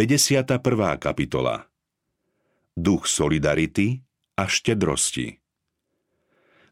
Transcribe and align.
51. 0.00 0.96
kapitola 0.96 1.60
Duch 2.72 3.04
solidarity 3.04 4.00
a 4.32 4.48
štedrosti 4.48 5.36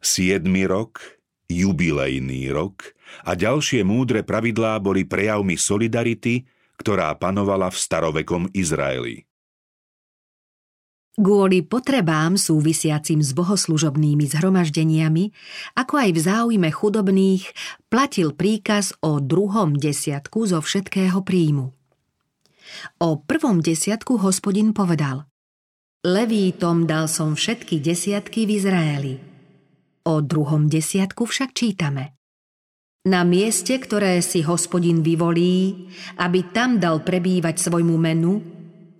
7. 0.01 0.41
rok, 0.65 0.97
jubilejný 1.45 2.49
rok 2.49 2.89
a 3.29 3.37
ďalšie 3.37 3.85
múdre 3.85 4.25
pravidlá 4.25 4.81
boli 4.81 5.05
prejavmi 5.05 5.61
solidarity, 5.61 6.49
ktorá 6.81 7.13
panovala 7.21 7.69
v 7.69 7.77
starovekom 7.77 8.49
Izraeli. 8.49 9.29
Kvôli 11.13 11.61
potrebám 11.61 12.33
súvisiacim 12.33 13.21
s 13.21 13.37
bohoslužobnými 13.37 14.25
zhromaždeniami, 14.25 15.29
ako 15.77 16.01
aj 16.01 16.09
v 16.17 16.19
záujme 16.25 16.69
chudobných, 16.73 17.45
platil 17.93 18.33
príkaz 18.33 18.97
o 19.05 19.21
druhom 19.21 19.77
desiatku 19.77 20.49
zo 20.49 20.65
všetkého 20.65 21.21
príjmu. 21.21 21.77
O 22.99 23.19
prvom 23.21 23.59
desiatku 23.63 24.19
hospodin 24.19 24.71
povedal 24.75 25.29
Levítom 26.05 26.87
dal 26.87 27.11
som 27.11 27.35
všetky 27.35 27.83
desiatky 27.83 28.47
v 28.47 28.51
Izraeli. 28.55 29.13
O 30.07 30.23
druhom 30.23 30.71
desiatku 30.71 31.27
však 31.27 31.51
čítame 31.51 32.15
Na 33.03 33.27
mieste, 33.27 33.75
ktoré 33.75 34.23
si 34.23 34.39
hospodin 34.39 35.03
vyvolí, 35.03 35.91
aby 36.15 36.55
tam 36.55 36.79
dal 36.79 37.03
prebývať 37.03 37.59
svojmu 37.59 37.99
menu, 37.99 38.39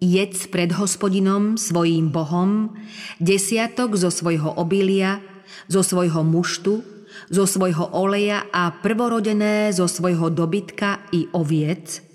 jedz 0.04 0.52
pred 0.52 0.76
hospodinom, 0.76 1.56
svojím 1.56 2.12
bohom, 2.12 2.76
desiatok 3.20 3.96
zo 3.96 4.12
svojho 4.12 4.60
obilia, 4.60 5.24
zo 5.72 5.84
svojho 5.84 6.24
muštu, 6.24 6.84
zo 7.30 7.46
svojho 7.46 7.96
oleja 7.96 8.48
a 8.52 8.76
prvorodené 8.76 9.72
zo 9.76 9.86
svojho 9.86 10.32
dobytka 10.32 11.04
i 11.12 11.28
oviec, 11.36 12.09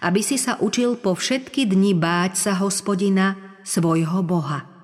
aby 0.00 0.20
si 0.24 0.40
sa 0.40 0.56
učil 0.58 0.96
po 1.00 1.16
všetky 1.16 1.68
dni 1.68 1.92
báť 1.96 2.32
sa 2.36 2.52
hospodina, 2.58 3.58
svojho 3.66 4.22
boha. 4.22 4.76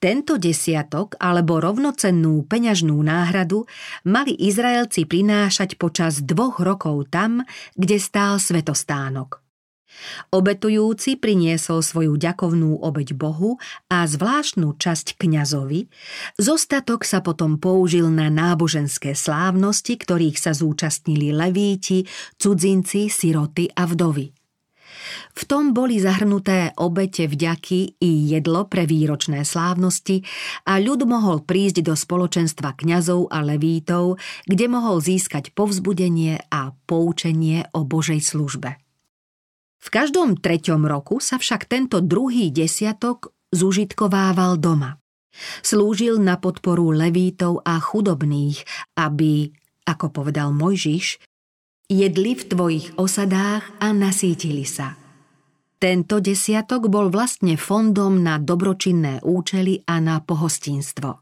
Tento 0.00 0.40
desiatok 0.40 1.12
alebo 1.20 1.60
rovnocennú 1.60 2.48
peňažnú 2.48 2.96
náhradu 3.04 3.68
mali 4.08 4.32
Izraelci 4.32 5.04
prinášať 5.04 5.76
počas 5.76 6.24
dvoch 6.24 6.56
rokov 6.64 7.12
tam, 7.12 7.44
kde 7.76 8.00
stál 8.00 8.40
svetostánok. 8.40 9.49
Obetujúci 10.30 11.18
priniesol 11.18 11.82
svoju 11.82 12.16
ďakovnú 12.16 12.80
obeď 12.80 13.14
Bohu 13.18 13.58
a 13.90 14.06
zvláštnu 14.06 14.78
časť 14.78 15.18
kňazovi, 15.18 15.90
zostatok 16.38 17.02
sa 17.04 17.20
potom 17.20 17.58
použil 17.58 18.08
na 18.08 18.30
náboženské 18.32 19.12
slávnosti, 19.12 19.98
ktorých 19.98 20.38
sa 20.38 20.54
zúčastnili 20.54 21.34
levíti, 21.34 22.06
cudzinci, 22.38 23.10
siroty 23.10 23.70
a 23.74 23.84
vdovy. 23.84 24.32
V 25.34 25.42
tom 25.46 25.72
boli 25.72 26.02
zahrnuté 26.02 26.74
obete 26.76 27.24
vďaky 27.30 28.02
i 28.02 28.10
jedlo 28.34 28.66
pre 28.66 28.84
výročné 28.84 29.46
slávnosti 29.46 30.26
a 30.66 30.76
ľud 30.82 31.06
mohol 31.06 31.42
prísť 31.46 31.86
do 31.86 31.94
spoločenstva 31.94 32.76
kňazov 32.76 33.30
a 33.30 33.40
levítov, 33.40 34.20
kde 34.44 34.66
mohol 34.68 35.00
získať 35.00 35.54
povzbudenie 35.54 36.42
a 36.50 36.74
poučenie 36.84 37.70
o 37.72 37.86
Božej 37.86 38.20
službe. 38.20 38.89
V 39.90 39.98
každom 39.98 40.38
treťom 40.38 40.86
roku 40.86 41.18
sa 41.18 41.34
však 41.34 41.66
tento 41.66 41.98
druhý 41.98 42.54
desiatok 42.54 43.34
zužitkovával 43.50 44.54
doma. 44.62 45.02
Slúžil 45.66 46.22
na 46.22 46.38
podporu 46.38 46.94
levítov 46.94 47.58
a 47.66 47.82
chudobných, 47.82 48.62
aby, 48.94 49.50
ako 49.82 50.14
povedal 50.14 50.54
Mojžiš, 50.54 51.18
jedli 51.90 52.38
v 52.38 52.42
tvojich 52.46 52.86
osadách 53.02 53.66
a 53.82 53.90
nasítili 53.90 54.62
sa. 54.62 54.94
Tento 55.82 56.22
desiatok 56.22 56.86
bol 56.86 57.10
vlastne 57.10 57.58
fondom 57.58 58.22
na 58.22 58.38
dobročinné 58.38 59.26
účely 59.26 59.82
a 59.90 59.98
na 59.98 60.22
pohostinstvo. 60.22 61.18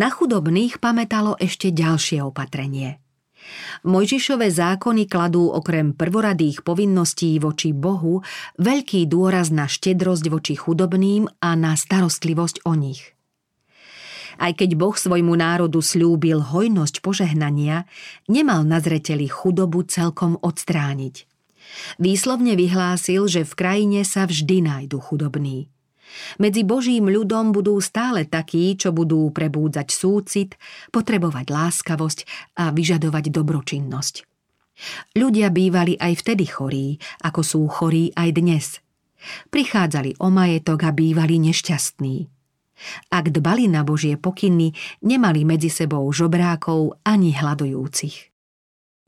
Na 0.00 0.08
chudobných 0.08 0.80
pamätalo 0.80 1.36
ešte 1.36 1.68
ďalšie 1.76 2.24
opatrenie– 2.24 2.96
Mojžišové 3.86 4.52
zákony 4.52 5.08
kladú 5.08 5.48
okrem 5.48 5.96
prvoradých 5.96 6.60
povinností 6.60 7.40
voči 7.40 7.72
Bohu 7.72 8.20
veľký 8.60 9.08
dôraz 9.08 9.48
na 9.48 9.64
štedrosť 9.64 10.24
voči 10.28 10.54
chudobným 10.56 11.28
a 11.40 11.56
na 11.56 11.72
starostlivosť 11.74 12.68
o 12.68 12.76
nich. 12.76 13.16
Aj 14.40 14.56
keď 14.56 14.72
Boh 14.72 14.96
svojmu 14.96 15.36
národu 15.36 15.84
slúbil 15.84 16.40
hojnosť 16.40 17.04
požehnania, 17.04 17.84
nemal 18.24 18.64
na 18.64 18.80
zreteli 18.80 19.28
chudobu 19.28 19.84
celkom 19.84 20.40
odstrániť. 20.40 21.28
Výslovne 22.00 22.56
vyhlásil, 22.56 23.28
že 23.28 23.44
v 23.44 23.52
krajine 23.52 24.00
sa 24.02 24.24
vždy 24.24 24.64
nájdu 24.64 24.98
chudobní. 24.98 25.68
Medzi 26.42 26.62
Božím 26.66 27.10
ľudom 27.10 27.54
budú 27.54 27.78
stále 27.78 28.26
takí, 28.26 28.74
čo 28.74 28.90
budú 28.90 29.30
prebúdzať 29.30 29.88
súcit, 29.90 30.50
potrebovať 30.90 31.46
láskavosť 31.50 32.18
a 32.58 32.74
vyžadovať 32.74 33.24
dobročinnosť. 33.30 34.14
Ľudia 35.16 35.52
bývali 35.52 35.94
aj 36.00 36.24
vtedy 36.24 36.44
chorí, 36.48 36.96
ako 37.20 37.40
sú 37.44 37.60
chorí 37.68 38.10
aj 38.16 38.28
dnes. 38.32 38.66
Prichádzali 39.52 40.16
o 40.24 40.32
majetok 40.32 40.88
a 40.88 40.90
bývali 40.96 41.36
nešťastní. 41.36 42.16
Ak 43.12 43.28
dbali 43.28 43.68
na 43.68 43.84
Božie 43.84 44.16
pokyny, 44.16 44.72
nemali 45.04 45.44
medzi 45.44 45.68
sebou 45.68 46.08
žobrákov 46.08 46.96
ani 47.04 47.36
hľadujúcich. 47.36 48.32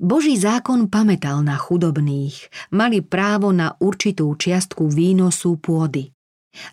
Boží 0.03 0.35
zákon 0.37 0.93
pamätal 0.93 1.41
na 1.41 1.57
chudobných, 1.57 2.51
mali 2.75 3.01
právo 3.01 3.55
na 3.55 3.73
určitú 3.79 4.35
čiastku 4.35 4.91
výnosu 4.91 5.57
pôdy. 5.63 6.13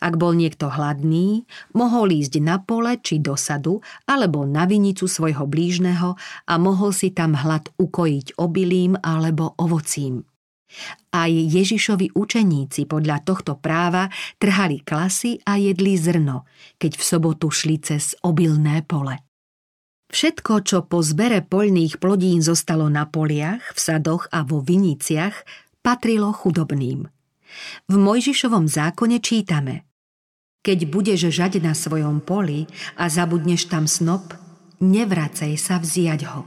Ak 0.03 0.19
bol 0.19 0.35
niekto 0.35 0.67
hladný, 0.67 1.47
mohol 1.72 2.12
ísť 2.12 2.44
na 2.44 2.59
pole 2.59 3.00
či 3.00 3.23
do 3.23 3.40
sadu 3.40 3.79
alebo 4.03 4.44
na 4.44 4.67
vinicu 4.67 5.07
svojho 5.07 5.47
blížneho 5.47 6.19
a 6.47 6.53
mohol 6.59 6.91
si 6.91 7.16
tam 7.16 7.31
hlad 7.31 7.72
ukojiť 7.79 8.35
obilím 8.35 9.00
alebo 9.00 9.56
ovocím. 9.56 10.28
Aj 11.09 11.31
Ježišovi 11.31 12.13
učeníci 12.13 12.85
podľa 12.85 13.25
tohto 13.25 13.57
práva 13.57 14.06
trhali 14.38 14.85
klasy 14.85 15.41
a 15.41 15.57
jedli 15.57 15.97
zrno, 15.97 16.45
keď 16.78 16.91
v 16.94 17.03
sobotu 17.03 17.50
šli 17.50 17.81
cez 17.81 18.13
obilné 18.22 18.85
pole. 18.85 19.18
Všetko, 20.09 20.53
čo 20.66 20.78
po 20.85 21.01
zbere 21.01 21.41
poľných 21.41 21.97
plodín 21.97 22.41
zostalo 22.41 22.85
na 22.89 23.09
poliach, 23.09 23.62
v 23.73 23.79
sadoch 23.79 24.29
a 24.29 24.45
vo 24.45 24.62
viniciach, 24.62 25.45
patrilo 25.81 26.29
chudobným– 26.34 27.09
v 27.89 27.95
Mojžišovom 27.97 28.69
zákone 28.69 29.17
čítame 29.19 29.87
Keď 30.61 30.79
budeš 30.91 31.29
žať 31.33 31.63
na 31.63 31.73
svojom 31.73 32.21
poli 32.21 32.67
a 32.99 33.07
zabudneš 33.07 33.71
tam 33.71 33.87
snop, 33.87 34.35
nevracej 34.83 35.55
sa 35.59 35.79
vziať 35.79 36.21
ho. 36.29 36.41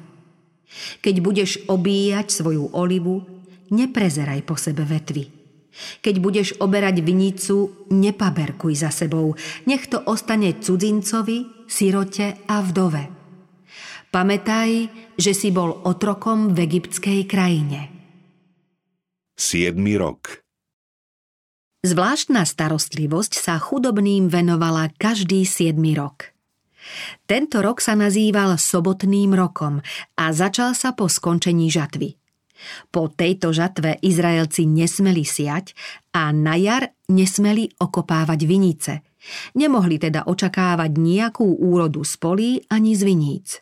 Keď 1.05 1.15
budeš 1.21 1.51
obíjať 1.69 2.33
svoju 2.33 2.73
olivu, 2.73 3.21
neprezeraj 3.73 4.41
po 4.45 4.57
sebe 4.57 4.85
vetvy. 4.89 5.43
Keď 6.05 6.15
budeš 6.21 6.49
oberať 6.61 7.01
vinicu, 7.01 7.89
nepaberkuj 7.89 8.77
za 8.77 8.93
sebou, 8.93 9.33
nech 9.65 9.89
to 9.89 10.05
ostane 10.05 10.61
cudzincovi, 10.61 11.65
sirote 11.65 12.45
a 12.45 12.61
vdove. 12.61 13.05
Pamätaj, 14.13 14.93
že 15.17 15.33
si 15.33 15.49
bol 15.49 15.73
otrokom 15.89 16.53
v 16.53 16.69
egyptskej 16.69 17.25
krajine. 17.25 17.89
7. 19.41 19.73
rok 19.97 20.42
Zvláštna 21.83 22.47
starostlivosť 22.47 23.43
sa 23.43 23.59
chudobným 23.59 24.31
venovala 24.31 24.95
každý 25.03 25.43
7 25.43 25.75
rok. 25.99 26.31
Tento 27.27 27.59
rok 27.59 27.83
sa 27.83 27.99
nazýval 27.99 28.55
sobotným 28.55 29.35
rokom 29.35 29.83
a 30.15 30.25
začal 30.31 30.79
sa 30.79 30.95
po 30.95 31.11
skončení 31.11 31.75
žatvy. 31.75 32.15
Po 32.95 33.11
tejto 33.11 33.51
žatve 33.51 33.99
Izraelci 33.99 34.63
nesmeli 34.63 35.27
siať 35.27 35.75
a 36.15 36.31
na 36.31 36.55
jar 36.55 36.87
nesmeli 37.11 37.67
okopávať 37.75 38.41
vinice. 38.47 39.03
Nemohli 39.59 39.99
teda 39.99 40.31
očakávať 40.31 40.95
nejakú 40.95 41.67
úrodu 41.67 42.07
z 42.07 42.15
polí 42.23 42.51
ani 42.71 42.95
z 42.95 43.03
viníc. 43.03 43.59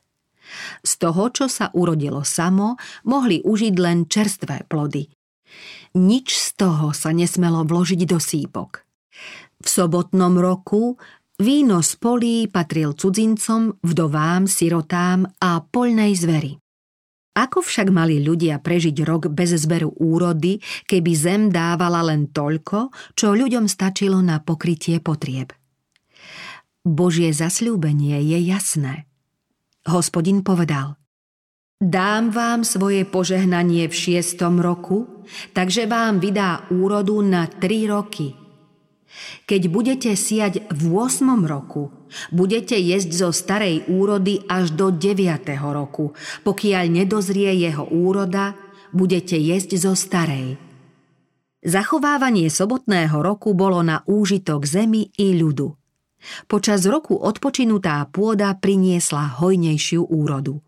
Z 0.85 0.93
toho, 1.01 1.33
čo 1.33 1.49
sa 1.49 1.73
urodilo 1.73 2.21
samo, 2.21 2.77
mohli 3.09 3.41
užiť 3.41 3.75
len 3.81 4.05
čerstvé 4.13 4.69
plody– 4.69 5.09
nič 5.97 6.39
z 6.39 6.49
toho 6.55 6.95
sa 6.95 7.11
nesmelo 7.11 7.67
vložiť 7.67 8.01
do 8.07 8.19
sípok. 8.21 8.85
V 9.61 9.69
sobotnom 9.69 10.39
roku 10.39 10.97
víno 11.41 11.81
z 11.81 11.93
polí 11.99 12.37
patril 12.47 12.93
cudzincom, 12.95 13.81
vdovám, 13.81 14.45
sirotám 14.47 15.25
a 15.41 15.65
poľnej 15.65 16.13
zveri. 16.17 16.53
Ako 17.31 17.65
však 17.65 17.89
mali 17.95 18.21
ľudia 18.21 18.61
prežiť 18.61 18.97
rok 19.07 19.33
bez 19.33 19.57
zberu 19.57 19.95
úrody, 19.97 20.61
keby 20.85 21.13
zem 21.17 21.43
dávala 21.49 22.05
len 22.05 22.29
toľko, 22.29 22.93
čo 23.17 23.33
ľuďom 23.33 23.71
stačilo 23.71 24.19
na 24.21 24.43
pokrytie 24.43 25.01
potrieb? 25.01 25.55
Božie 26.85 27.33
zasľúbenie 27.33 28.19
je 28.25 28.39
jasné. 28.45 29.09
Hospodin 29.89 30.45
povedal 30.45 31.00
Dám 31.81 32.29
vám 32.29 32.61
svoje 32.61 33.09
požehnanie 33.09 33.89
v 33.89 33.95
šiestom 33.97 34.61
roku, 34.61 35.25
takže 35.57 35.89
vám 35.89 36.21
vydá 36.21 36.69
úrodu 36.69 37.25
na 37.25 37.49
tri 37.49 37.89
roky. 37.89 38.37
Keď 39.49 39.63
budete 39.73 40.13
siať 40.13 40.69
v 40.69 40.83
8. 40.93 41.41
roku, 41.49 41.89
budete 42.37 42.77
jesť 42.77 43.11
zo 43.25 43.29
starej 43.33 43.89
úrody 43.89 44.45
až 44.45 44.77
do 44.77 44.93
9. 44.93 45.57
roku. 45.73 46.13
Pokiaľ 46.45 46.85
nedozrie 47.01 47.49
jeho 47.57 47.89
úroda, 47.89 48.61
budete 48.93 49.41
jesť 49.41 49.81
zo 49.81 49.97
starej. 49.97 50.61
Zachovávanie 51.65 52.53
sobotného 52.53 53.25
roku 53.25 53.57
bolo 53.57 53.81
na 53.81 54.05
úžitok 54.05 54.69
zemi 54.69 55.09
i 55.17 55.33
ľudu. 55.33 55.73
Počas 56.45 56.85
roku 56.85 57.17
odpočinutá 57.17 58.05
pôda 58.13 58.53
priniesla 58.53 59.41
hojnejšiu 59.41 60.05
úrodu. 60.05 60.61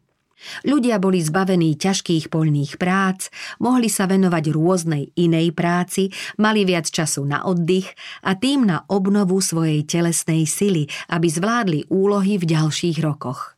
Ľudia 0.66 0.98
boli 0.98 1.22
zbavení 1.22 1.78
ťažkých 1.78 2.28
poľných 2.28 2.76
prác, 2.76 3.30
mohli 3.62 3.88
sa 3.88 4.06
venovať 4.10 4.44
rôznej 4.52 5.14
inej 5.16 5.54
práci, 5.54 6.12
mali 6.38 6.66
viac 6.66 6.90
času 6.90 7.24
na 7.24 7.46
oddych 7.46 7.88
a 8.26 8.34
tým 8.36 8.66
na 8.66 8.84
obnovu 8.90 9.38
svojej 9.40 9.86
telesnej 9.86 10.46
sily, 10.46 10.86
aby 11.10 11.26
zvládli 11.30 11.80
úlohy 11.88 12.38
v 12.38 12.44
ďalších 12.46 12.98
rokoch. 13.00 13.56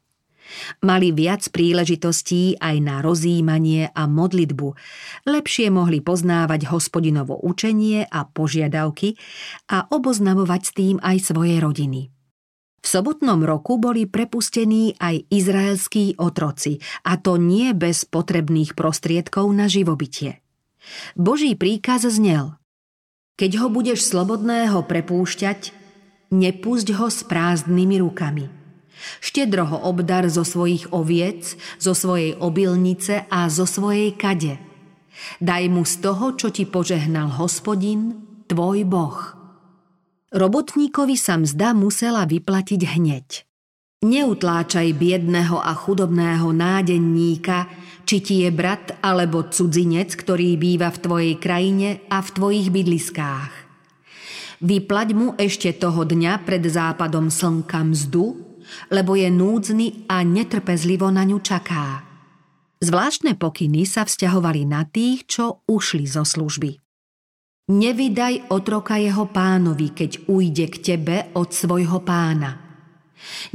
Mali 0.85 1.11
viac 1.11 1.49
príležitostí 1.51 2.61
aj 2.61 2.77
na 2.79 3.01
rozímanie 3.01 3.91
a 3.91 4.05
modlitbu, 4.07 4.69
lepšie 5.27 5.73
mohli 5.73 6.05
poznávať 6.05 6.71
hospodinovo 6.71 7.41
učenie 7.43 8.07
a 8.07 8.29
požiadavky 8.29 9.17
a 9.73 9.89
oboznamovať 9.89 10.61
s 10.63 10.71
tým 10.77 10.97
aj 11.01 11.17
svoje 11.33 11.59
rodiny. 11.59 12.14
V 12.85 12.87
sobotnom 12.87 13.41
roku 13.41 13.81
boli 13.81 14.05
prepustení 14.05 14.93
aj 15.01 15.25
izraelskí 15.33 16.21
otroci, 16.21 16.85
a 17.09 17.17
to 17.17 17.41
nie 17.41 17.73
bez 17.73 18.05
potrebných 18.05 18.77
prostriedkov 18.77 19.49
na 19.57 19.73
živobytie. 19.73 20.45
Boží 21.17 21.57
príkaz 21.57 22.05
znel 22.05 22.61
Keď 23.41 23.51
ho 23.65 23.73
budeš 23.73 24.05
slobodného 24.05 24.85
prepúšťať, 24.85 25.73
nepusť 26.29 26.89
ho 27.01 27.09
s 27.09 27.25
prázdnymi 27.25 28.05
rukami. 28.05 28.53
Štedro 29.25 29.65
ho 29.65 29.79
obdar 29.89 30.29
zo 30.29 30.45
svojich 30.45 30.93
oviec, 30.93 31.57
zo 31.81 31.97
svojej 31.97 32.37
obilnice 32.37 33.25
a 33.33 33.49
zo 33.49 33.65
svojej 33.65 34.13
kade. 34.13 34.61
Daj 35.41 35.65
mu 35.73 35.89
z 35.89 36.05
toho, 36.05 36.37
čo 36.37 36.53
ti 36.53 36.69
požehnal 36.69 37.33
hospodin, 37.33 38.21
tvoj 38.45 38.85
Boh. 38.85 39.44
Robotníkovi 40.35 41.15
sa 41.15 41.39
mzda 41.39 41.79
musela 41.79 42.27
vyplatiť 42.27 42.81
hneď. 42.99 43.47
Neutláčaj 44.03 44.91
biedného 44.99 45.63
a 45.63 45.71
chudobného 45.79 46.51
nádenníka, 46.51 47.71
či 48.03 48.19
ti 48.19 48.35
je 48.43 48.51
brat 48.51 48.99
alebo 48.99 49.47
cudzinec, 49.47 50.13
ktorý 50.13 50.59
býva 50.59 50.91
v 50.91 50.99
tvojej 50.99 51.35
krajine 51.39 52.03
a 52.11 52.19
v 52.19 52.29
tvojich 52.35 52.69
bydliskách. 52.75 53.53
Vyplať 54.59 55.09
mu 55.15 55.39
ešte 55.39 55.71
toho 55.71 56.03
dňa 56.03 56.43
pred 56.43 56.67
západom 56.67 57.31
slnka 57.31 57.81
mzdu, 57.95 58.35
lebo 58.91 59.15
je 59.15 59.31
núdzny 59.31 60.11
a 60.11 60.21
netrpezlivo 60.27 61.15
na 61.15 61.23
ňu 61.25 61.39
čaká. 61.41 62.03
Zvláštne 62.83 63.39
pokyny 63.39 63.87
sa 63.87 64.03
vzťahovali 64.03 64.67
na 64.67 64.83
tých, 64.85 65.31
čo 65.31 65.63
ušli 65.65 66.05
zo 66.05 66.27
služby. 66.27 66.84
Nevydaj 67.65 68.53
otroka 68.53 69.01
jeho 69.01 69.25
pánovi, 69.25 69.97
keď 69.97 70.29
ujde 70.29 70.69
k 70.69 70.77
tebe 70.85 71.17
od 71.33 71.49
svojho 71.49 72.05
pána. 72.05 72.61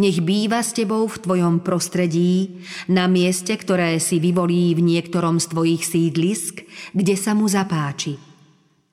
Nech 0.02 0.26
býva 0.26 0.66
s 0.66 0.74
tebou 0.74 1.06
v 1.06 1.14
tvojom 1.22 1.62
prostredí, 1.62 2.58
na 2.90 3.06
mieste, 3.06 3.54
ktoré 3.54 4.02
si 4.02 4.18
vyvolí 4.18 4.74
v 4.74 4.82
niektorom 4.82 5.38
z 5.38 5.54
tvojich 5.54 5.86
sídlisk, 5.86 6.66
kde 6.98 7.14
sa 7.14 7.38
mu 7.38 7.46
zapáči. 7.46 8.18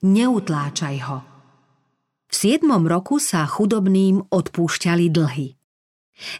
Neutláčaj 0.05 0.97
ho. 1.09 1.25
V 2.29 2.35
siedmom 2.37 2.85
roku 2.85 3.17
sa 3.17 3.49
chudobným 3.49 4.21
odpúšťali 4.29 5.09
dlhy. 5.09 5.49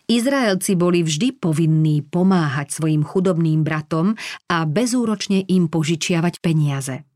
Izraelci 0.05 0.77
boli 0.77 1.01
vždy 1.01 1.33
povinní 1.41 2.05
pomáhať 2.05 2.77
svojim 2.77 3.01
chudobným 3.01 3.65
bratom 3.65 4.21
a 4.53 4.69
bezúročne 4.69 5.49
im 5.49 5.73
požičiavať 5.73 6.45
peniaze. 6.45 7.09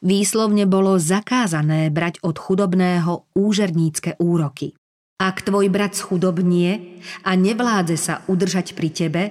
Výslovne 0.00 0.64
bolo 0.64 0.96
zakázané 0.96 1.90
brať 1.90 2.22
od 2.22 2.38
chudobného 2.38 3.28
úžernícke 3.34 4.16
úroky. 4.22 4.74
Ak 5.18 5.42
tvoj 5.42 5.66
brat 5.66 5.98
schudobnie 5.98 7.02
a 7.26 7.34
nevládze 7.34 7.96
sa 7.98 8.14
udržať 8.30 8.78
pri 8.78 8.88
tebe, 8.94 9.22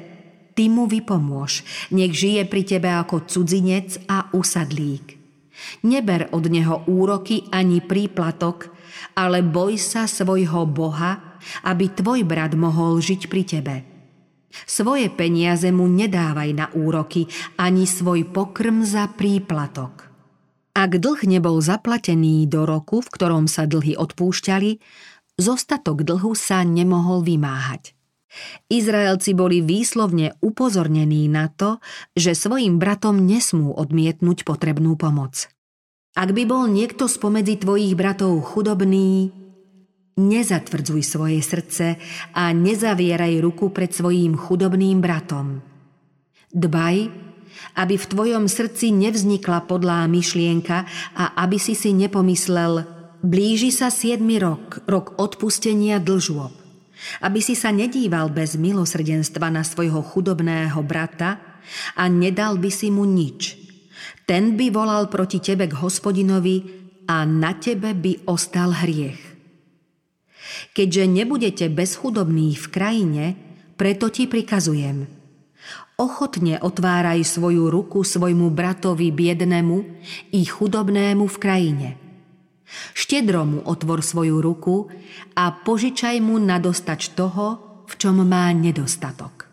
ty 0.52 0.68
mu 0.68 0.84
vypomôž, 0.84 1.64
nech 1.96 2.12
žije 2.12 2.44
pri 2.44 2.68
tebe 2.68 2.92
ako 2.92 3.24
cudzinec 3.24 3.96
a 4.12 4.28
usadlík. 4.36 5.16
Neber 5.88 6.28
od 6.36 6.52
neho 6.52 6.84
úroky 6.92 7.48
ani 7.50 7.80
príplatok, 7.80 8.68
ale 9.16 9.42
boj 9.42 9.80
sa 9.80 10.06
svojho 10.06 10.68
Boha, 10.68 11.40
aby 11.64 11.88
tvoj 11.88 12.28
brat 12.28 12.54
mohol 12.60 13.00
žiť 13.00 13.22
pri 13.32 13.44
tebe. 13.48 13.76
Svoje 14.66 15.08
peniaze 15.14 15.70
mu 15.70 15.86
nedávaj 15.86 16.50
na 16.52 16.68
úroky, 16.74 17.30
ani 17.62 17.86
svoj 17.86 18.26
pokrm 18.28 18.82
za 18.82 19.08
príplatok. 19.14 20.07
Ak 20.78 20.94
dlh 20.94 21.26
nebol 21.26 21.58
zaplatený 21.58 22.46
do 22.46 22.70
roku, 22.70 23.02
v 23.02 23.10
ktorom 23.10 23.50
sa 23.50 23.66
dlhy 23.66 23.98
odpúšťali, 23.98 24.78
zostatok 25.42 26.06
dlhu 26.06 26.38
sa 26.38 26.62
nemohol 26.62 27.26
vymáhať. 27.26 27.98
Izraelci 28.70 29.34
boli 29.34 29.66
výslovne 29.66 30.38
upozornení 30.38 31.26
na 31.34 31.50
to, 31.50 31.82
že 32.14 32.38
svojim 32.38 32.78
bratom 32.78 33.26
nesmú 33.26 33.74
odmietnúť 33.74 34.46
potrebnú 34.46 34.94
pomoc. 34.94 35.50
Ak 36.14 36.30
by 36.38 36.46
bol 36.46 36.70
niekto 36.70 37.10
spomedzi 37.10 37.58
tvojich 37.58 37.98
bratov 37.98 38.38
chudobný, 38.46 39.34
nezatvrdzuj 40.22 41.02
svoje 41.02 41.42
srdce 41.42 41.98
a 42.38 42.54
nezavieraj 42.54 43.42
ruku 43.42 43.74
pred 43.74 43.90
svojím 43.90 44.38
chudobným 44.38 45.02
bratom. 45.02 45.66
Dbaj, 46.54 47.27
aby 47.78 47.96
v 47.98 48.10
tvojom 48.10 48.46
srdci 48.50 48.90
nevznikla 48.94 49.66
podlá 49.70 50.06
myšlienka 50.10 50.88
a 51.14 51.24
aby 51.46 51.58
si 51.62 51.74
si 51.74 51.94
nepomyslel, 51.94 52.86
blíži 53.22 53.74
sa 53.74 53.94
siedmy 53.94 54.42
rok, 54.42 54.82
rok 54.90 55.18
odpustenia 55.18 56.02
dlžôb. 56.02 56.54
Aby 57.22 57.40
si 57.46 57.54
sa 57.54 57.70
nedíval 57.70 58.34
bez 58.34 58.58
milosrdenstva 58.58 59.54
na 59.54 59.62
svojho 59.62 60.02
chudobného 60.02 60.82
brata 60.82 61.62
a 61.94 62.10
nedal 62.10 62.58
by 62.58 62.72
si 62.74 62.90
mu 62.90 63.06
nič. 63.06 63.54
Ten 64.26 64.58
by 64.58 64.74
volal 64.74 65.08
proti 65.08 65.38
tebe 65.40 65.70
k 65.70 65.78
hospodinovi 65.78 66.58
a 67.08 67.24
na 67.24 67.56
tebe 67.56 67.94
by 67.94 68.28
ostal 68.28 68.74
hriech. 68.74 69.20
Keďže 70.74 71.04
nebudete 71.06 71.66
bezchudobní 71.70 72.58
v 72.58 72.66
krajine, 72.72 73.26
preto 73.78 74.10
ti 74.10 74.26
prikazujem– 74.26 75.06
Ochotne 75.98 76.62
otváraj 76.62 77.26
svoju 77.26 77.74
ruku 77.74 78.06
svojmu 78.06 78.54
bratovi 78.54 79.10
biednemu 79.10 79.82
i 80.30 80.46
chudobnému 80.46 81.26
v 81.26 81.38
krajine. 81.42 81.90
Štedro 82.94 83.42
mu 83.42 83.60
otvor 83.66 84.06
svoju 84.06 84.38
ruku 84.38 84.94
a 85.34 85.50
požičaj 85.50 86.22
mu 86.22 86.38
na 86.38 86.62
dostač 86.62 87.10
toho, 87.18 87.58
v 87.90 87.94
čom 87.98 88.22
má 88.22 88.54
nedostatok. 88.54 89.50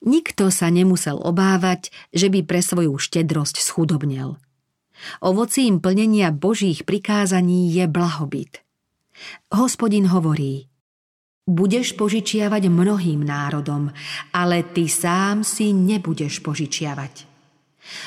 Nikto 0.00 0.48
sa 0.48 0.72
nemusel 0.72 1.20
obávať, 1.20 1.92
že 2.08 2.32
by 2.32 2.40
pre 2.48 2.64
svoju 2.64 2.96
štedrosť 2.96 3.60
schudobnel. 3.60 4.40
Ovocím 5.20 5.76
plnenia 5.76 6.32
Božích 6.32 6.88
prikázaní 6.88 7.68
je 7.68 7.84
blahobyt. 7.84 8.64
Hospodin 9.52 10.08
hovorí– 10.08 10.64
Budeš 11.50 11.98
požičiavať 11.98 12.70
mnohým 12.70 13.26
národom, 13.26 13.90
ale 14.30 14.70
ty 14.70 14.86
sám 14.86 15.42
si 15.42 15.74
nebudeš 15.74 16.38
požičiavať. 16.46 17.26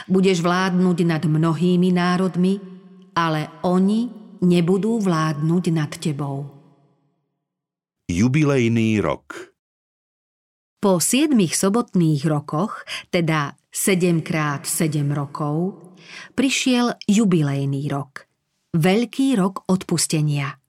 Budeš 0.08 0.40
vládnuť 0.40 0.98
nad 1.04 1.20
mnohými 1.28 1.92
národmi, 1.92 2.64
ale 3.12 3.52
oni 3.68 4.08
nebudú 4.48 4.96
vládnuť 4.96 5.64
nad 5.76 5.92
tebou. 5.92 6.48
Jubilejný 8.08 9.04
rok 9.04 9.52
Po 10.80 11.04
siedmých 11.04 11.60
sobotných 11.60 12.24
rokoch, 12.24 12.88
teda 13.12 13.60
7 13.76 14.24
krát 14.24 14.64
7 14.64 15.04
rokov, 15.12 15.84
prišiel 16.32 16.96
jubilejný 17.12 17.92
rok. 17.92 18.24
Veľký 18.72 19.36
rok 19.36 19.68
odpustenia– 19.68 20.56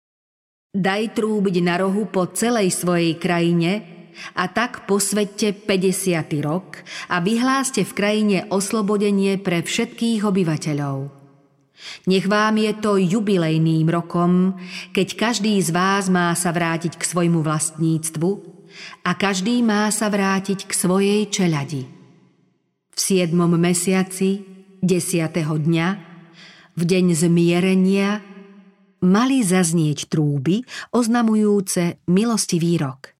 Daj 0.74 1.14
trúbiť 1.14 1.62
na 1.62 1.78
rohu 1.78 2.10
po 2.10 2.26
celej 2.34 2.74
svojej 2.74 3.14
krajine 3.14 3.86
a 4.34 4.50
tak 4.50 4.90
posvedte 4.90 5.54
50. 5.54 6.26
rok 6.42 6.82
a 7.06 7.22
vyhláste 7.22 7.86
v 7.86 7.92
krajine 7.94 8.38
oslobodenie 8.50 9.38
pre 9.38 9.62
všetkých 9.62 10.26
obyvateľov. 10.26 11.14
Nech 12.10 12.26
vám 12.26 12.58
je 12.58 12.72
to 12.82 12.98
jubilejným 12.98 13.86
rokom, 13.86 14.58
keď 14.90 15.14
každý 15.14 15.62
z 15.62 15.70
vás 15.70 16.10
má 16.10 16.34
sa 16.34 16.50
vrátiť 16.50 16.98
k 16.98 17.06
svojmu 17.06 17.38
vlastníctvu 17.38 18.30
a 19.06 19.14
každý 19.14 19.62
má 19.62 19.86
sa 19.94 20.10
vrátiť 20.10 20.66
k 20.66 20.72
svojej 20.74 21.22
čeladi. 21.30 21.86
V 22.90 22.98
siedmom 22.98 23.54
mesiaci, 23.54 24.42
desiatého 24.82 25.54
dňa, 25.54 25.88
v 26.74 26.82
deň 26.82 27.06
zmierenia, 27.14 28.33
mali 29.04 29.44
zaznieť 29.44 30.08
trúby, 30.11 30.64
oznamujúce 30.90 32.02
milostivý 32.08 32.80
rok. 32.80 33.14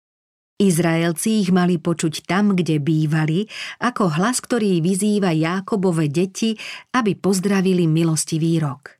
Izraelci 0.55 1.43
ich 1.43 1.51
mali 1.51 1.83
počuť 1.83 2.25
tam, 2.25 2.55
kde 2.55 2.79
bývali, 2.79 3.45
ako 3.83 4.17
hlas, 4.17 4.39
ktorý 4.39 4.81
vyzýva 4.81 5.35
Jákobove 5.35 6.07
deti, 6.09 6.55
aby 6.95 7.19
pozdravili 7.19 7.91
milostivý 7.91 8.63
rok. 8.63 8.97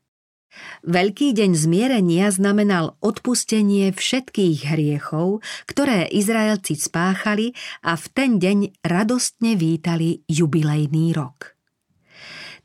Veľký 0.87 1.35
deň 1.35 1.51
zmierenia 1.51 2.31
znamenal 2.31 2.95
odpustenie 3.03 3.91
všetkých 3.91 4.71
hriechov, 4.71 5.43
ktoré 5.67 6.07
Izraelci 6.07 6.79
spáchali 6.79 7.51
a 7.83 7.99
v 7.99 8.05
ten 8.11 8.31
deň 8.39 8.83
radostne 8.83 9.59
vítali 9.59 10.23
jubilejný 10.31 11.11
rok. 11.11 11.54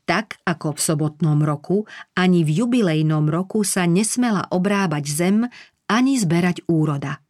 Tak 0.05 0.41
ako 0.43 0.75
v 0.75 0.79
sobotnom 0.81 1.39
roku, 1.45 1.85
ani 2.17 2.41
v 2.41 2.65
jubilejnom 2.65 3.29
roku 3.29 3.61
sa 3.61 3.85
nesmela 3.85 4.49
obrábať 4.49 5.03
zem 5.07 5.37
ani 5.87 6.17
zberať 6.17 6.65
úroda. 6.67 7.21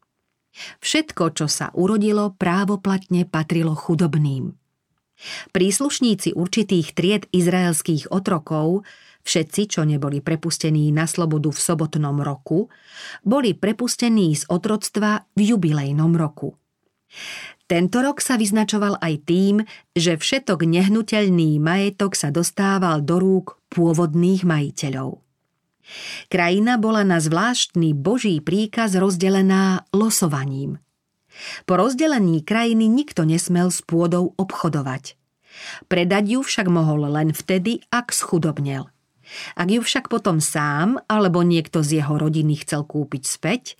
Všetko, 0.83 1.31
čo 1.35 1.47
sa 1.47 1.71
urodilo, 1.73 2.35
právoplatne 2.35 3.23
patrilo 3.23 3.75
chudobným. 3.75 4.51
Príslušníci 5.53 6.33
určitých 6.33 6.97
tried 6.97 7.23
izraelských 7.29 8.09
otrokov, 8.09 8.83
všetci, 9.21 9.61
čo 9.69 9.81
neboli 9.85 10.19
prepustení 10.19 10.89
na 10.89 11.05
slobodu 11.05 11.53
v 11.53 11.59
sobotnom 11.61 12.17
roku, 12.25 12.73
boli 13.21 13.53
prepustení 13.53 14.33
z 14.33 14.49
otroctva 14.49 15.29
v 15.37 15.53
jubilejnom 15.53 16.17
roku. 16.17 16.57
Tento 17.71 18.03
rok 18.03 18.19
sa 18.19 18.35
vyznačoval 18.35 18.99
aj 18.99 19.13
tým, 19.31 19.63
že 19.95 20.19
všetok 20.19 20.67
nehnuteľný 20.67 21.55
majetok 21.55 22.19
sa 22.19 22.27
dostával 22.27 22.99
do 22.99 23.15
rúk 23.15 23.63
pôvodných 23.71 24.43
majiteľov. 24.43 25.23
Krajina 26.27 26.75
bola 26.75 27.07
na 27.07 27.23
zvláštny 27.23 27.95
boží 27.95 28.43
príkaz 28.43 28.99
rozdelená 28.99 29.87
losovaním. 29.95 30.83
Po 31.63 31.79
rozdelení 31.79 32.43
krajiny 32.43 32.91
nikto 32.91 33.23
nesmel 33.23 33.71
s 33.71 33.79
pôdou 33.79 34.35
obchodovať. 34.35 35.15
Predať 35.87 36.23
ju 36.27 36.39
však 36.43 36.67
mohol 36.67 37.07
len 37.07 37.31
vtedy, 37.31 37.87
ak 37.87 38.11
schudobnel. 38.11 38.91
Ak 39.55 39.71
ju 39.71 39.79
však 39.79 40.11
potom 40.11 40.43
sám 40.43 40.99
alebo 41.07 41.39
niekto 41.39 41.87
z 41.87 42.03
jeho 42.03 42.19
rodiny 42.19 42.59
chcel 42.67 42.83
kúpiť 42.83 43.23
späť, 43.23 43.79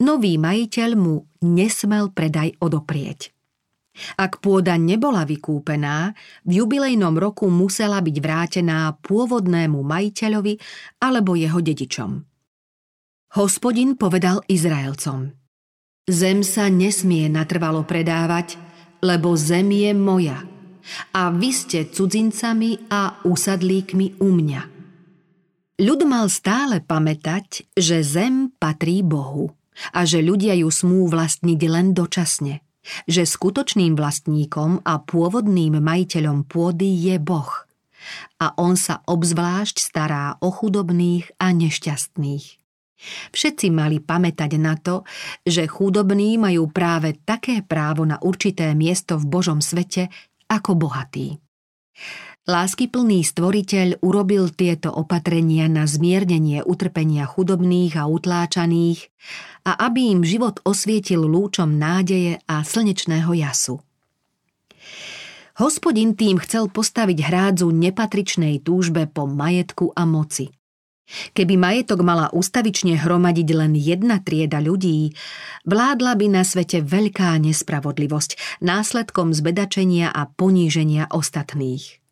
nový 0.00 0.36
majiteľ 0.36 0.90
mu 0.96 1.24
nesmel 1.44 2.12
predaj 2.12 2.56
odoprieť. 2.60 3.36
Ak 4.20 4.44
pôda 4.44 4.76
nebola 4.76 5.24
vykúpená, 5.24 6.12
v 6.44 6.50
jubilejnom 6.60 7.16
roku 7.16 7.48
musela 7.48 8.04
byť 8.04 8.16
vrátená 8.20 8.92
pôvodnému 9.00 9.80
majiteľovi 9.80 10.60
alebo 11.00 11.32
jeho 11.32 11.60
dedičom. 11.64 12.20
Hospodin 13.40 13.96
povedal 13.96 14.44
Izraelcom 14.46 15.32
Zem 16.06 16.46
sa 16.46 16.70
nesmie 16.70 17.26
natrvalo 17.26 17.82
predávať, 17.82 18.60
lebo 19.02 19.34
zem 19.34 19.72
je 19.74 19.90
moja 19.96 20.38
a 21.12 21.34
vy 21.34 21.50
ste 21.50 21.90
cudzincami 21.90 22.86
a 22.86 23.26
usadlíkmi 23.26 24.22
u 24.22 24.28
mňa. 24.30 24.62
Ľud 25.76 26.00
mal 26.08 26.30
stále 26.30 26.80
pamätať, 26.80 27.74
že 27.76 28.00
zem 28.06 28.54
patrí 28.56 29.02
Bohu 29.02 29.52
a 29.92 30.04
že 30.08 30.24
ľudia 30.24 30.56
ju 30.58 30.68
smú 30.72 31.08
vlastniť 31.08 31.60
len 31.66 31.92
dočasne– 31.92 32.60
že 33.10 33.26
skutočným 33.26 33.98
vlastníkom 33.98 34.86
a 34.86 35.02
pôvodným 35.02 35.82
majiteľom 35.82 36.46
pôdy 36.46 36.86
je 36.86 37.18
Boh 37.18 37.66
a 38.38 38.54
on 38.60 38.78
sa 38.78 39.02
obzvlášť 39.02 39.76
stará 39.82 40.38
o 40.38 40.54
chudobných 40.54 41.34
a 41.42 41.50
nešťastných. 41.50 42.46
Všetci 43.34 43.66
mali 43.68 44.00
pamätať 44.00 44.56
na 44.56 44.78
to, 44.80 45.04
že 45.44 45.68
chudobní 45.68 46.40
majú 46.40 46.72
práve 46.72 47.20
také 47.28 47.60
právo 47.60 48.08
na 48.08 48.16
určité 48.24 48.72
miesto 48.72 49.20
v 49.20 49.28
Božom 49.28 49.60
svete 49.60 50.08
ako 50.48 50.80
bohatí. 50.80 51.36
Láskyplný 52.46 53.26
stvoriteľ 53.26 54.06
urobil 54.06 54.54
tieto 54.54 54.94
opatrenia 54.94 55.66
na 55.66 55.82
zmiernenie 55.82 56.62
utrpenia 56.62 57.26
chudobných 57.26 57.98
a 57.98 58.06
utláčaných 58.06 59.10
a 59.66 59.90
aby 59.90 60.14
im 60.14 60.22
život 60.22 60.62
osvietil 60.62 61.26
lúčom 61.26 61.74
nádeje 61.74 62.38
a 62.46 62.62
slnečného 62.62 63.34
jasu. 63.34 63.82
Hospodin 65.58 66.14
tým 66.14 66.38
chcel 66.38 66.70
postaviť 66.70 67.18
hrádzu 67.26 67.66
nepatričnej 67.74 68.62
túžbe 68.62 69.10
po 69.10 69.26
majetku 69.26 69.90
a 69.98 70.06
moci. 70.06 70.54
Keby 71.34 71.58
majetok 71.58 72.06
mala 72.06 72.30
ustavične 72.30 72.94
hromadiť 72.94 73.48
len 73.58 73.74
jedna 73.74 74.22
trieda 74.22 74.62
ľudí, 74.62 75.18
vládla 75.66 76.14
by 76.14 76.26
na 76.30 76.46
svete 76.46 76.78
veľká 76.78 77.42
nespravodlivosť, 77.42 78.62
následkom 78.62 79.34
zbedačenia 79.34 80.14
a 80.14 80.30
poníženia 80.30 81.10
ostatných. 81.10 82.05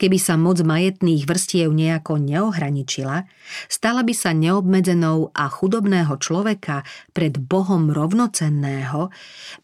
Keby 0.00 0.18
sa 0.18 0.40
moc 0.40 0.58
majetných 0.64 1.28
vrstiev 1.28 1.68
nejako 1.70 2.16
neohraničila, 2.16 3.28
stala 3.68 4.00
by 4.00 4.14
sa 4.16 4.32
neobmedzenou 4.32 5.32
a 5.36 5.44
chudobného 5.52 6.16
človeka 6.16 6.82
pred 7.12 7.36
Bohom 7.36 7.92
rovnocenného, 7.92 9.12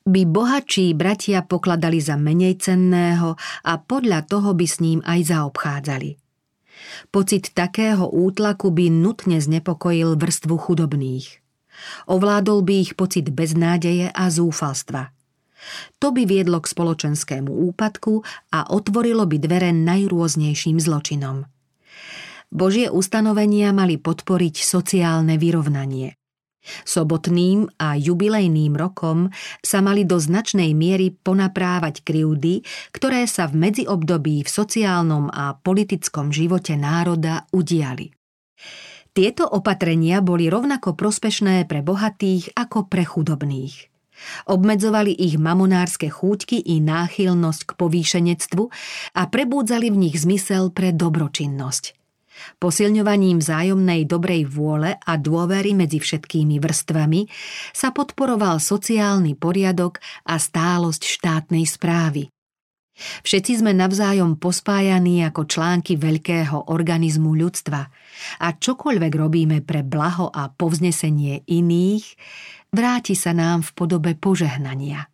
by 0.05 0.23
bohatší 0.29 0.93
bratia 0.93 1.43
pokladali 1.43 1.99
za 1.99 2.21
menej 2.21 2.61
cenného 2.61 3.37
a 3.65 3.73
podľa 3.81 4.29
toho 4.29 4.53
by 4.53 4.67
s 4.69 4.77
ním 4.85 5.01
aj 5.05 5.33
zaobchádzali. 5.33 6.21
Pocit 7.09 7.55
takého 7.55 8.05
útlaku 8.11 8.69
by 8.75 8.91
nutne 8.91 9.41
znepokojil 9.41 10.21
vrstvu 10.21 10.55
chudobných. 10.59 11.41
Ovládol 12.07 12.63
by 12.63 12.75
ich 12.87 12.93
pocit 12.95 13.33
beznádeje 13.35 14.13
a 14.13 14.25
zúfalstva– 14.31 15.11
to 15.99 16.13
by 16.13 16.25
viedlo 16.29 16.61
k 16.61 16.71
spoločenskému 16.71 17.51
úpadku 17.73 18.25
a 18.53 18.71
otvorilo 18.73 19.25
by 19.25 19.37
dvere 19.41 19.71
najrôznejším 19.73 20.81
zločinom. 20.81 21.49
Božie 22.55 22.87
ustanovenia 22.87 23.75
mali 23.75 23.99
podporiť 23.99 24.63
sociálne 24.63 25.35
vyrovnanie. 25.41 26.15
Sobotným 26.65 27.69
a 27.77 27.93
jubilejným 28.01 28.73
rokom 28.73 29.29
sa 29.61 29.85
mali 29.85 30.09
do 30.09 30.17
značnej 30.17 30.73
miery 30.73 31.13
ponaprávať 31.13 32.01
krivdy, 32.01 32.65
ktoré 32.89 33.29
sa 33.29 33.45
v 33.45 33.69
medziobdobí 33.69 34.47
v 34.47 34.49
sociálnom 34.49 35.29
a 35.29 35.61
politickom 35.61 36.33
živote 36.33 36.81
národa 36.81 37.45
udiali. 37.53 38.17
Tieto 39.15 39.47
opatrenia 39.47 40.25
boli 40.25 40.51
rovnako 40.51 40.97
prospešné 40.99 41.69
pre 41.71 41.85
bohatých 41.85 42.57
ako 42.57 42.91
pre 42.91 43.05
chudobných. 43.07 43.94
Obmedzovali 44.49 45.13
ich 45.15 45.37
mamonárske 45.37 46.09
chúťky 46.11 46.63
i 46.63 46.81
náchylnosť 46.81 47.61
k 47.69 47.73
povýšenectvu 47.75 48.63
a 49.19 49.23
prebúdzali 49.29 49.91
v 49.91 50.01
nich 50.09 50.17
zmysel 50.19 50.71
pre 50.71 50.95
dobročinnosť. 50.95 51.95
Posilňovaním 52.59 53.39
vzájomnej 53.39 54.11
dobrej 54.11 54.51
vôle 54.51 54.99
a 54.99 55.13
dôvery 55.15 55.71
medzi 55.73 56.03
všetkými 56.03 56.59
vrstvami 56.59 57.31
sa 57.71 57.95
podporoval 57.95 58.59
sociálny 58.59 59.39
poriadok 59.39 60.03
a 60.27 60.35
stálosť 60.39 61.03
štátnej 61.07 61.65
správy. 61.65 62.27
Všetci 63.27 63.59
sme 63.59 63.75
navzájom 63.75 64.39
pospájaní 64.39 65.27
ako 65.27 65.51
články 65.51 65.99
veľkého 65.99 66.71
organizmu 66.71 67.35
ľudstva 67.35 67.91
a 68.39 68.49
čokoľvek 68.55 69.13
robíme 69.19 69.59
pre 69.67 69.83
blaho 69.83 70.31
a 70.31 70.47
povznesenie 70.47 71.43
iných, 71.51 72.07
vráti 72.75 73.15
sa 73.15 73.33
nám 73.33 73.63
v 73.63 73.71
podobe 73.73 74.13
požehnania. 74.19 75.09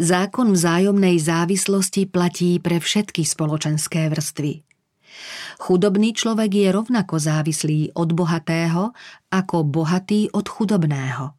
Zákon 0.00 0.56
vzájomnej 0.56 1.20
závislosti 1.20 2.08
platí 2.08 2.56
pre 2.56 2.80
všetky 2.80 3.26
spoločenské 3.26 4.08
vrstvy. 4.08 4.64
Chudobný 5.60 6.16
človek 6.16 6.48
je 6.48 6.68
rovnako 6.72 7.20
závislý 7.20 7.92
od 7.92 8.16
bohatého, 8.16 8.96
ako 9.28 9.56
bohatý 9.68 10.32
od 10.32 10.48
chudobného. 10.48 11.36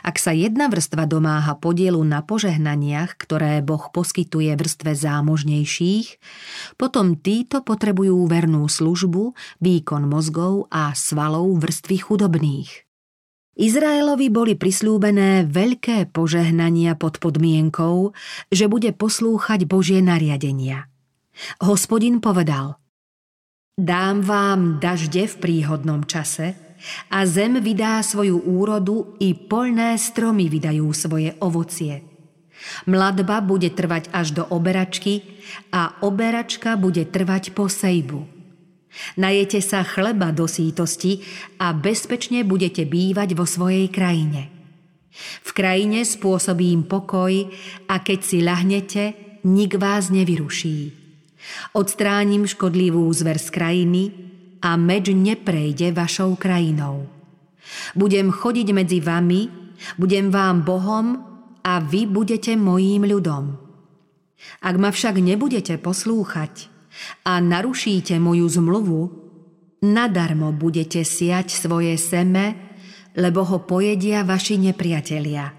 Ak 0.00 0.16
sa 0.16 0.32
jedna 0.32 0.72
vrstva 0.72 1.04
domáha 1.04 1.60
podielu 1.60 2.00
na 2.00 2.24
požehnaniach, 2.24 3.20
ktoré 3.20 3.60
Boh 3.60 3.92
poskytuje 3.92 4.56
vrstve 4.56 4.96
zámožnejších, 4.96 6.16
potom 6.80 7.20
títo 7.20 7.60
potrebujú 7.60 8.24
vernú 8.24 8.64
službu, 8.64 9.36
výkon 9.60 10.08
mozgov 10.08 10.72
a 10.72 10.96
svalov 10.96 11.60
vrstvy 11.60 11.96
chudobných. 12.00 12.70
Izraelovi 13.54 14.34
boli 14.34 14.58
prislúbené 14.58 15.46
veľké 15.46 16.10
požehnania 16.10 16.98
pod 16.98 17.22
podmienkou, 17.22 18.10
že 18.50 18.66
bude 18.66 18.90
poslúchať 18.90 19.62
Božie 19.70 20.02
nariadenia. 20.02 20.90
Hospodin 21.62 22.18
povedal 22.18 22.82
Dám 23.74 24.22
vám 24.22 24.78
dažde 24.78 25.26
v 25.30 25.34
príhodnom 25.38 26.06
čase 26.06 26.54
a 27.10 27.26
zem 27.26 27.58
vydá 27.62 28.02
svoju 28.02 28.42
úrodu 28.42 29.18
i 29.22 29.34
polné 29.34 29.98
stromy 29.98 30.50
vydajú 30.50 30.86
svoje 30.94 31.34
ovocie. 31.38 32.02
Mladba 32.86 33.42
bude 33.42 33.70
trvať 33.70 34.10
až 34.14 34.34
do 34.34 34.42
oberačky 34.46 35.22
a 35.70 36.02
oberačka 36.02 36.74
bude 36.74 37.06
trvať 37.06 37.54
po 37.54 37.70
sejbu. 37.70 38.33
Najete 39.18 39.58
sa 39.58 39.82
chleba 39.82 40.30
do 40.30 40.46
sítosti 40.46 41.22
a 41.58 41.74
bezpečne 41.74 42.46
budete 42.46 42.86
bývať 42.86 43.34
vo 43.34 43.44
svojej 43.44 43.90
krajine. 43.90 44.50
V 45.46 45.50
krajine 45.54 46.02
spôsobím 46.02 46.86
pokoj 46.90 47.30
a 47.86 47.94
keď 48.02 48.18
si 48.22 48.38
ľahnete, 48.42 49.04
nik 49.46 49.78
vás 49.78 50.10
nevyruší. 50.10 50.90
Odstránim 51.76 52.48
škodlivú 52.48 53.06
zver 53.14 53.38
z 53.38 53.48
krajiny 53.52 54.02
a 54.64 54.74
meč 54.80 55.12
neprejde 55.12 55.92
vašou 55.92 56.34
krajinou. 56.40 57.06
Budem 57.94 58.32
chodiť 58.32 58.68
medzi 58.74 58.98
vami, 58.98 59.46
budem 60.00 60.32
vám 60.32 60.64
Bohom 60.64 61.06
a 61.62 61.78
vy 61.78 62.08
budete 62.08 62.56
mojím 62.56 63.06
ľudom. 63.06 63.44
Ak 64.64 64.74
ma 64.76 64.92
však 64.92 65.20
nebudete 65.20 65.76
poslúchať 65.80 66.73
a 67.24 67.40
narušíte 67.40 68.18
moju 68.18 68.48
zmluvu, 68.48 69.00
nadarmo 69.82 70.52
budete 70.52 71.04
siať 71.04 71.52
svoje 71.52 71.98
seme 71.98 72.64
lebo 73.14 73.46
ho 73.46 73.62
pojedia 73.62 74.26
vaši 74.26 74.58
nepriatelia. 74.58 75.54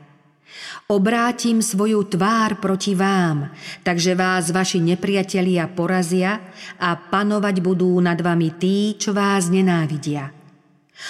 Obrátim 0.88 1.60
svoju 1.60 2.06
tvár 2.08 2.62
proti 2.62 2.94
vám, 2.96 3.52
takže 3.82 4.16
vás 4.16 4.54
vaši 4.54 4.80
nepriatelia 4.80 5.68
porazia 5.68 6.40
a 6.80 6.96
panovať 6.96 7.56
budú 7.60 7.98
nad 8.00 8.20
vami 8.22 8.54
tí, 8.56 8.96
čo 8.96 9.12
vás 9.12 9.50
nenávidia. 9.50 10.32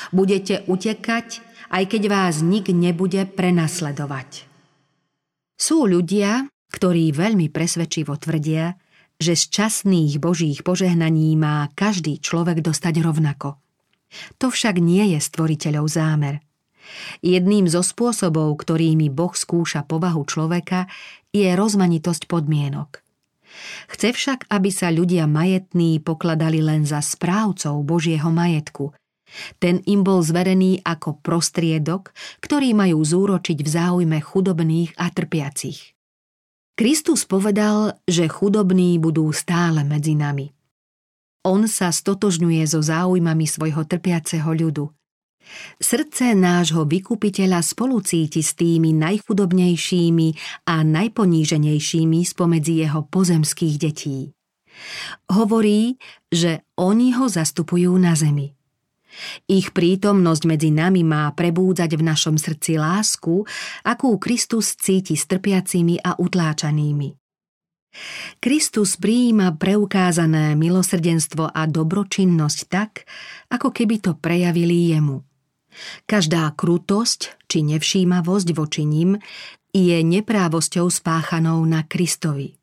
Budete 0.10 0.66
utekať, 0.66 1.44
aj 1.70 1.84
keď 1.92 2.04
vás 2.10 2.42
nik 2.42 2.72
nebude 2.72 3.22
prenasledovať. 3.28 4.48
Sú 5.60 5.86
ľudia, 5.86 6.48
ktorí 6.74 7.14
veľmi 7.14 7.52
presvedčivo 7.54 8.18
tvrdia, 8.18 8.74
že 9.22 9.34
z 9.38 9.44
časných 9.52 10.20
božích 10.20 10.64
požehnaní 10.66 11.36
má 11.40 11.72
každý 11.74 12.20
človek 12.20 12.60
dostať 12.64 13.04
rovnako– 13.04 13.56
to 14.38 14.48
však 14.52 14.80
nie 14.80 15.16
je 15.16 15.20
stvoriteľov 15.20 15.86
zámer. 15.90 16.42
Jedným 17.26 17.66
zo 17.66 17.82
spôsobov, 17.82 18.54
ktorými 18.62 19.10
Boh 19.10 19.34
skúša 19.34 19.82
povahu 19.84 20.22
človeka, 20.24 20.86
je 21.34 21.50
rozmanitosť 21.58 22.30
podmienok. 22.30 23.02
Chce 23.90 24.12
však, 24.14 24.40
aby 24.52 24.70
sa 24.70 24.92
ľudia 24.92 25.26
majetní 25.26 25.98
pokladali 26.04 26.60
len 26.60 26.84
za 26.84 27.00
správcov 27.00 27.82
Božieho 27.88 28.28
majetku. 28.30 28.94
Ten 29.58 29.82
im 29.90 30.06
bol 30.06 30.22
zverený 30.22 30.86
ako 30.86 31.20
prostriedok, 31.20 32.14
ktorý 32.40 32.78
majú 32.78 33.02
zúročiť 33.02 33.58
v 33.64 33.70
záujme 33.70 34.18
chudobných 34.22 34.96
a 34.96 35.10
trpiacich. 35.10 35.95
Kristus 36.76 37.24
povedal, 37.24 37.96
že 38.04 38.28
chudobní 38.28 39.00
budú 39.00 39.32
stále 39.32 39.88
medzi 39.88 40.12
nami. 40.12 40.52
On 41.48 41.64
sa 41.72 41.94
stotožňuje 41.94 42.68
so 42.68 42.84
záujmami 42.84 43.48
svojho 43.48 43.88
trpiaceho 43.88 44.50
ľudu. 44.52 44.92
Srdce 45.78 46.34
nášho 46.34 46.90
vykupiteľa 46.90 47.62
spolucíti 47.62 48.42
s 48.42 48.58
tými 48.58 48.98
najchudobnejšími 48.98 50.28
a 50.66 50.82
najponíženejšími 50.82 52.20
spomedzi 52.26 52.74
jeho 52.82 53.06
pozemských 53.06 53.76
detí. 53.78 54.34
Hovorí, 55.32 56.02
že 56.34 56.66
oni 56.76 57.14
ho 57.16 57.30
zastupujú 57.30 57.94
na 57.96 58.18
zemi. 58.18 58.55
Ich 59.48 59.72
prítomnosť 59.72 60.44
medzi 60.48 60.70
nami 60.72 61.06
má 61.06 61.32
prebúdzať 61.32 61.92
v 61.96 62.04
našom 62.04 62.36
srdci 62.36 62.76
lásku, 62.76 63.48
akú 63.84 64.16
Kristus 64.20 64.76
cíti 64.76 65.16
s 65.16 65.26
trpiacimi 65.30 66.00
a 66.02 66.18
utláčanými. 66.20 67.16
Kristus 68.44 69.00
prijíma 69.00 69.56
preukázané 69.56 70.60
milosrdenstvo 70.60 71.48
a 71.48 71.64
dobročinnosť 71.64 72.60
tak, 72.68 73.08
ako 73.48 73.72
keby 73.72 74.04
to 74.04 74.12
prejavili 74.20 74.92
jemu. 74.92 75.24
Každá 76.04 76.52
krutosť 76.56 77.48
či 77.48 77.64
nevšímavosť 77.64 78.48
voči 78.56 78.84
ním 78.84 79.16
je 79.76 79.98
neprávosťou 80.00 80.88
spáchanou 80.88 81.60
na 81.68 81.84
Kristovi. 81.84 82.56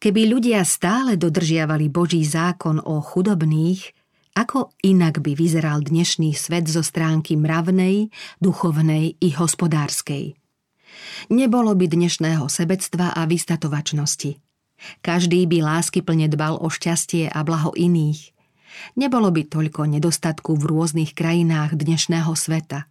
Keby 0.00 0.32
ľudia 0.32 0.64
stále 0.64 1.20
dodržiavali 1.20 1.92
Boží 1.92 2.24
zákon 2.24 2.80
o 2.80 3.04
chudobných, 3.04 3.99
ako 4.40 4.72
inak 4.80 5.20
by 5.20 5.36
vyzeral 5.36 5.84
dnešný 5.84 6.32
svet 6.32 6.64
zo 6.64 6.80
stránky 6.80 7.36
mravnej, 7.36 8.08
duchovnej 8.40 9.20
i 9.20 9.28
hospodárskej– 9.36 10.32
Nebolo 11.30 11.72
by 11.78 11.86
dnešného 11.86 12.50
sebectva 12.50 13.14
a 13.14 13.22
vystatovačnosti. 13.26 14.42
Každý 15.04 15.44
by 15.46 15.60
lásky 15.60 16.00
plne 16.00 16.26
dbal 16.26 16.56
o 16.58 16.68
šťastie 16.72 17.28
a 17.30 17.40
blaho 17.44 17.70
iných. 17.76 18.32
Nebolo 18.96 19.28
by 19.30 19.46
toľko 19.46 19.86
nedostatku 19.86 20.56
v 20.56 20.64
rôznych 20.66 21.12
krajinách 21.12 21.76
dnešného 21.76 22.32
sveta. 22.32 22.89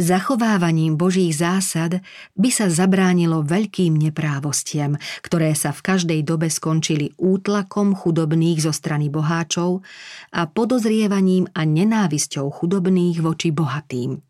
Zachovávaním 0.00 0.96
Božích 0.96 1.36
zásad 1.36 2.00
by 2.32 2.48
sa 2.48 2.72
zabránilo 2.72 3.44
veľkým 3.44 4.00
neprávostiam, 4.00 4.96
ktoré 5.20 5.52
sa 5.52 5.76
v 5.76 5.84
každej 5.84 6.20
dobe 6.24 6.48
skončili 6.48 7.12
útlakom 7.20 7.92
chudobných 7.92 8.64
zo 8.64 8.72
strany 8.72 9.12
boháčov 9.12 9.84
a 10.32 10.48
podozrievaním 10.48 11.52
a 11.52 11.68
nenávisťou 11.68 12.48
chudobných 12.48 13.20
voči 13.20 13.52
bohatým. 13.52 14.29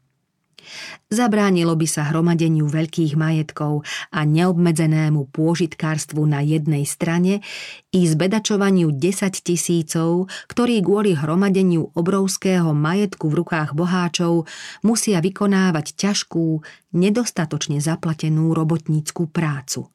Zabránilo 1.11 1.75
by 1.75 1.87
sa 1.91 2.07
hromadeniu 2.07 2.71
veľkých 2.71 3.19
majetkov 3.19 3.83
a 4.15 4.23
neobmedzenému 4.23 5.31
pôžitkárstvu 5.35 6.23
na 6.23 6.39
jednej 6.41 6.87
strane 6.87 7.43
i 7.91 8.01
zbedačovaniu 8.07 8.95
10 8.95 9.43
tisícov, 9.43 10.31
ktorí 10.47 10.79
kvôli 10.81 11.19
hromadeniu 11.19 11.91
obrovského 11.99 12.71
majetku 12.71 13.27
v 13.27 13.43
rukách 13.43 13.75
boháčov 13.75 14.47
musia 14.87 15.19
vykonávať 15.19 15.99
ťažkú, 15.99 16.63
nedostatočne 16.95 17.83
zaplatenú 17.83 18.55
robotníckú 18.55 19.27
prácu. 19.27 19.91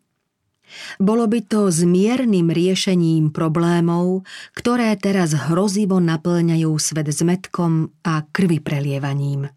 Bolo 0.98 1.30
by 1.30 1.40
to 1.46 1.70
zmierným 1.70 2.50
riešením 2.50 3.30
problémov, 3.30 4.26
ktoré 4.58 4.98
teraz 4.98 5.32
hrozivo 5.48 6.02
naplňajú 6.02 6.72
svet 6.82 7.08
zmetkom 7.14 7.94
a 8.04 8.26
krvi 8.34 8.60
prelievaním. 8.60 9.48